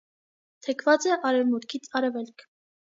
Թեքված 0.67 1.07
է 1.11 1.13
արևմուտքից 1.31 1.95
արևելք։ 2.01 2.51